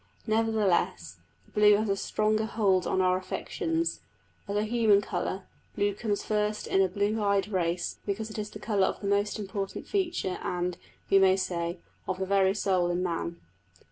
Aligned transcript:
Nevertheless 0.25 1.17
the 1.45 1.51
blue 1.51 1.75
has 1.75 1.87
a 1.87 1.95
stronger 1.95 2.45
hold 2.45 2.87
on 2.87 3.01
our 3.01 3.17
affections. 3.19 3.99
As 4.47 4.55
a 4.55 4.63
human 4.63 4.99
colour, 4.99 5.43
blue 5.75 5.93
comes 5.93 6.23
first 6.23 6.65
in 6.65 6.81
a 6.81 6.87
blue 6.89 7.21
eyed 7.21 7.49
race 7.49 7.99
because 8.03 8.31
it 8.31 8.39
is 8.39 8.49
the 8.49 8.57
colour 8.57 8.87
of 8.87 8.99
the 9.01 9.07
most 9.07 9.37
important 9.37 9.85
feature, 9.85 10.39
and, 10.41 10.75
we 11.11 11.19
may 11.19 11.37
say, 11.37 11.77
of 12.07 12.17
the 12.17 12.25
very 12.25 12.55
soul 12.55 12.89
in 12.89 13.03
man. 13.03 13.41